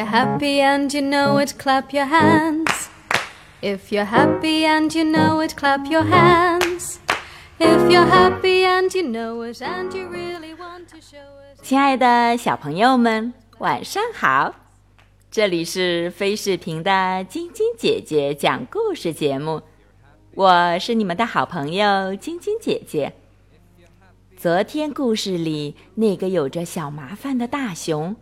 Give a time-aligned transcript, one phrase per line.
[0.00, 2.88] you're happy and you know it, clap your hands.
[3.60, 6.98] If you're happy and you know it, clap your hands.
[7.58, 11.60] If you're happy and you know it, and you really want to show it.
[11.62, 14.54] 亲爱的小朋友们，晚上好！
[15.30, 19.60] 这里是飞视频的晶晶姐姐讲故事节目，
[20.34, 23.12] 我是你们的好朋友晶晶姐姐。
[24.38, 28.16] 昨天故事里那个有着小麻烦的大熊，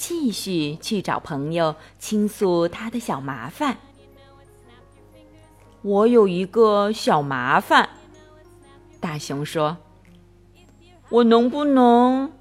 [0.00, 3.76] 继续去找朋友倾诉他的小麻烦。
[5.82, 7.90] 我有一个小麻烦，
[8.98, 9.76] 大熊说
[11.10, 12.32] ：“我能不能？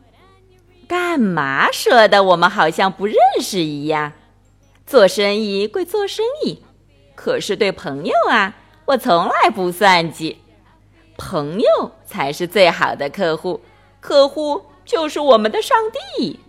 [0.87, 2.23] 干嘛说的？
[2.23, 4.13] 我们好像不认识一样。
[4.87, 6.63] 做生意归做生意，
[7.13, 10.37] 可是对朋友啊，我从来不算计。”
[11.17, 13.59] 朋友才是最好的客户，
[13.99, 15.77] 客户就是我们的上
[16.17, 16.39] 帝。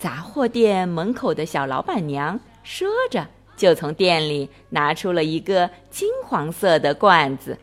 [0.00, 7.58] 杂货店门口的小老板娘说着，就从店里拿出了一个金黄色的罐子。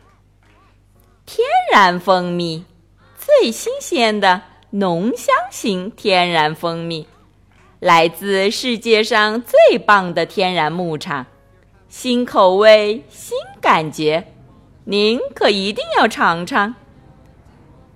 [1.26, 2.64] 天然蜂蜜，
[3.18, 7.08] 最新鲜的浓香型天然蜂蜜，
[7.80, 11.26] 来自世界上最棒的天然牧场，
[11.88, 14.24] 新口味，新感觉。
[14.84, 16.76] 您可一定要尝尝。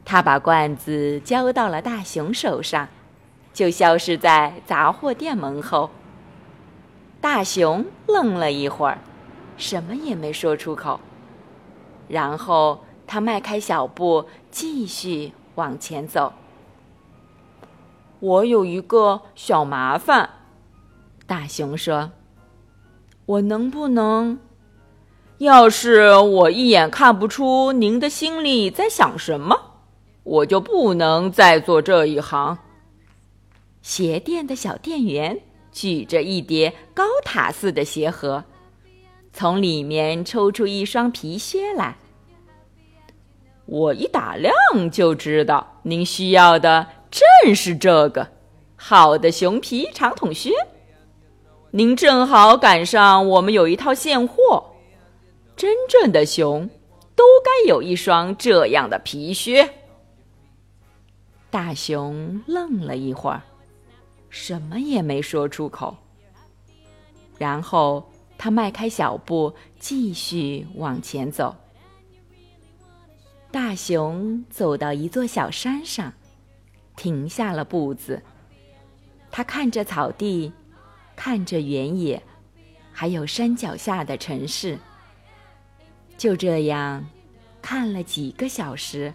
[0.05, 2.89] 他把罐子交到了大熊手上，
[3.53, 5.91] 就消失在杂货店门后。
[7.21, 8.99] 大熊愣了一会儿，
[9.57, 10.99] 什么也没说出口。
[12.09, 16.33] 然后他迈开小步，继续往前走。
[18.21, 20.29] 我有一个小麻烦，
[21.27, 22.11] 大熊说
[23.27, 24.39] ：“我能不能？”
[25.39, 29.59] 要是我一眼看不出您的心里在想什么，
[30.23, 32.59] 我就不能再做这一行。
[33.83, 35.39] 鞋店的小店员
[35.73, 38.45] 举着一叠高塔似的鞋盒，
[39.33, 41.97] 从里面抽出一双皮靴来。
[43.67, 44.55] 我一打量
[44.91, 48.29] 就知道，您需要的正是这个
[48.77, 50.51] 好的熊皮长筒靴。
[51.71, 54.75] 您正好赶上，我们有一套现货。
[55.57, 56.69] 真正的熊
[57.15, 59.71] 都该有一双这样的皮靴。
[61.51, 63.43] 大熊愣了一会儿，
[64.33, 65.95] 什么也没说出口。
[67.39, 71.55] 然后他迈开小步，继续往前走。
[73.51, 76.13] 大熊走到一座小山上，
[76.97, 78.23] 停下了步子。
[79.31, 80.51] 他看着草地，
[81.15, 82.23] 看着原野，
[82.91, 84.79] 还有山脚下的城市。
[86.17, 87.05] 就这样，
[87.61, 89.13] 看了几个小时，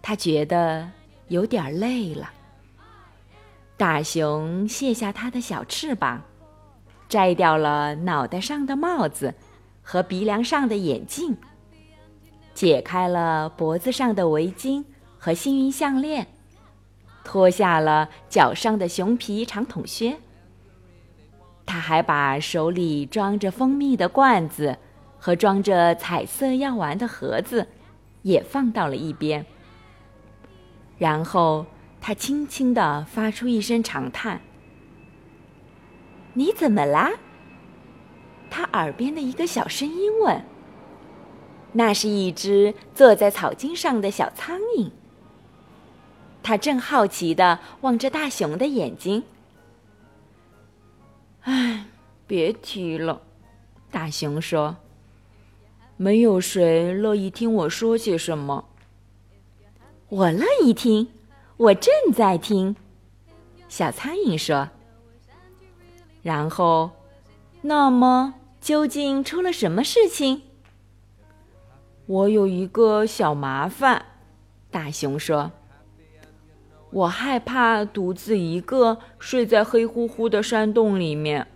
[0.00, 0.88] 他觉得
[1.26, 2.30] 有点累了。
[3.82, 6.22] 大熊卸下他的小翅膀，
[7.08, 9.34] 摘掉了脑袋上的帽子
[9.82, 11.36] 和鼻梁上的眼镜，
[12.54, 14.84] 解开了脖子上的围巾
[15.18, 16.28] 和幸运项链，
[17.24, 20.16] 脱下了脚上的熊皮长筒靴。
[21.66, 24.78] 他还把手里装着蜂蜜的罐子。
[25.18, 27.66] 和装着彩色药丸的盒子，
[28.22, 29.44] 也放到了一边。
[30.98, 31.64] 然后
[32.04, 34.40] 他轻轻地发出一声长叹
[36.34, 37.12] ：“你怎么啦？”
[38.50, 40.44] 他耳边的一个小声音问
[41.72, 44.90] ：“那是一只坐在草茎上的小苍蝇。”
[46.42, 49.22] 他正好奇地望着大熊的眼睛。
[51.42, 51.86] “唉，
[52.26, 53.22] 别提了。”
[53.92, 54.76] 大熊说。
[55.98, 58.64] 没有谁乐意听我说些什么。
[60.08, 61.08] 我乐意听，
[61.62, 62.74] 我正在听。
[63.68, 64.68] 小苍蝇说。
[66.20, 66.90] 然后，
[67.60, 70.40] 那么究竟出了什么事情？
[72.06, 74.06] 我有一个小麻烦，
[74.72, 75.52] 大熊说。
[76.90, 81.46] 我害怕独自一个睡在黑乎乎的山洞里面。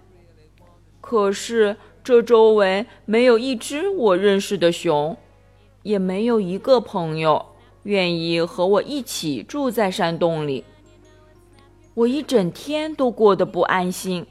[1.01, 1.77] 可是。
[2.05, 5.17] 这周围没有一只我认识的熊，
[5.83, 7.47] 也没有一个朋友
[7.87, 10.65] 愿意和我一起住在山洞里。
[11.95, 14.27] 我一整天都过得不安心，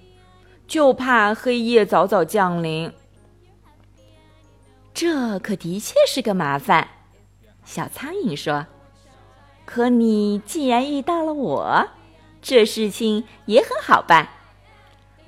[0.68, 2.92] 就怕黑夜早早降临。
[4.94, 6.88] 这可的确是个麻烦，
[7.64, 8.68] 小苍蝇说。
[9.66, 11.88] 可你既然遇到了我，
[12.42, 14.30] 这事情也很好办。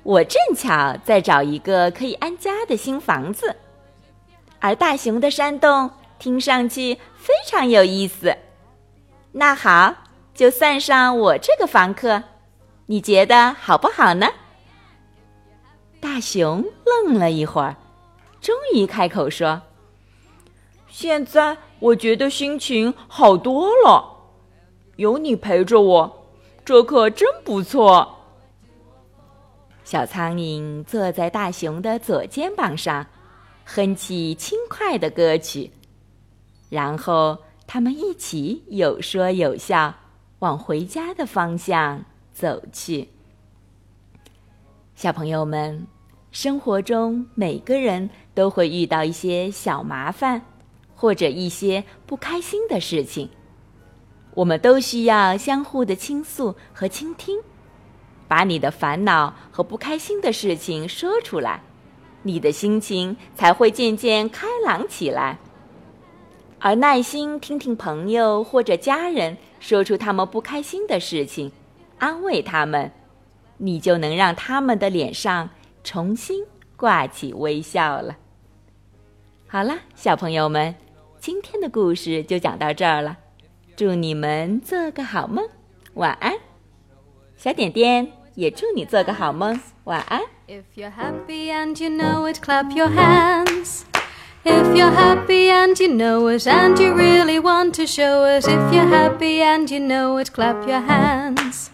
[0.04, 3.56] 我正巧在找一个可以安家的新房子，
[4.60, 8.36] 而大熊的山洞听上去非常有意思。
[9.32, 9.94] 那好，
[10.34, 12.22] 就算上我这个房客。
[12.86, 14.26] 你觉得好不好呢？
[16.00, 17.76] 大熊愣了一会儿，
[18.40, 19.60] 终于开口说
[20.88, 24.16] ：“现在我觉得心情好多了，
[24.96, 26.30] 有你陪着我，
[26.64, 28.16] 这可真不错。”
[29.84, 33.06] 小苍蝇坐在大熊的左肩膀上，
[33.64, 35.70] 哼起轻快的歌曲，
[36.68, 39.94] 然后他们一起有说有笑，
[40.40, 43.08] 往回家的方向走去。
[44.94, 45.86] 小朋友们，
[46.30, 50.42] 生活中每个人都会遇到一些小麻烦，
[50.94, 53.30] 或者一些不开心的事情。
[54.34, 57.40] 我们都需要相互的倾诉和倾听，
[58.28, 61.62] 把你的烦恼和不开心的事情说出来，
[62.22, 65.38] 你的心情才会渐渐开朗起来。
[66.60, 71.52] 而耐心听听朋友或者家人说出他们不开心的事情，
[71.98, 72.90] 安慰他们。
[73.60, 75.50] 你就能让他们的脸上
[75.82, 76.44] 重新
[76.76, 78.16] 挂起微笑了。
[79.48, 80.74] 好了，小朋友们，
[81.18, 83.16] 今天的故事就讲到这儿了。
[83.76, 85.48] 祝你们做个好梦，
[85.94, 86.34] 晚安。
[87.36, 90.20] 小点点也祝你做个好梦，晚安。
[90.46, 93.82] If you're happy and you know it, clap your hands.
[94.44, 98.46] If you're happy and you know it, and you really want to show it.
[98.46, 101.70] If you're happy and you know it, clap your hands.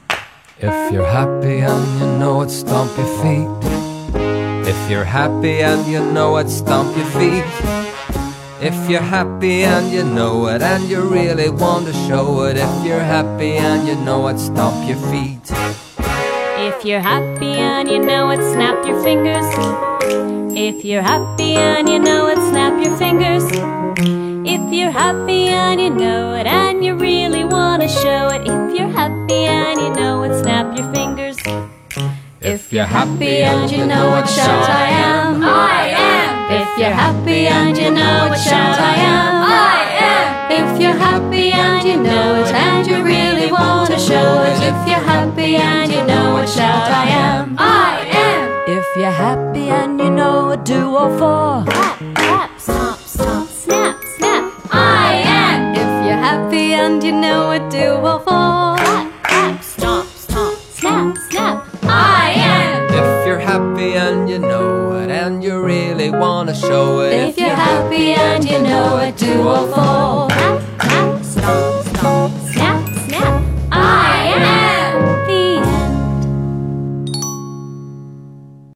[0.58, 3.49] If you're happy and you know it, stomp your feet.
[4.66, 7.44] If you're happy and you know it, stomp your feet.
[8.61, 12.56] If you're happy and you know it, and you really want to show it.
[12.56, 15.43] If you're happy and you know it, stomp your feet.
[16.56, 19.94] If you're happy and you know it, snap your fingers.
[20.56, 23.43] If you're happy and you know it, snap your fingers.
[24.47, 28.43] If you're happy and you know it, and you really want to show it.
[28.43, 31.37] If you're happy and you know it, snap your fingers.
[32.41, 35.43] If you're happy and you know it, shout I am.
[35.43, 36.62] I am.
[36.62, 39.43] If you're happy and you know it, shout I am.
[39.43, 40.75] I am.
[40.75, 44.56] If you're happy and you know it, and you really want to show it.
[44.62, 47.59] If you're happy and you know it, shout I am.
[47.59, 47.74] I am
[48.96, 51.64] you're happy and you know a do or four.
[51.64, 54.52] Clap, clap, stomp, stomp, snap, snap.
[54.70, 55.75] I am.
[55.75, 58.76] If you're happy and you know a do or four.
[58.79, 61.67] Clap, clap, stomp, stomp, snap, snap.
[61.82, 62.85] I am.
[62.85, 67.14] If you're happy and you know it and you really wanna show it.
[67.14, 70.29] If you're happy and you know a do or four.
[70.29, 70.63] Clap,